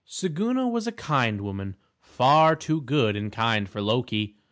Siguna 0.09 0.67
was 0.67 0.87
a 0.87 0.91
kind 0.91 1.41
woman, 1.41 1.75
far 1.99 2.55
too 2.55 2.81
good 2.81 3.15
and 3.15 3.31
kind 3.31 3.69
for 3.69 3.83
Loki. 3.83 4.35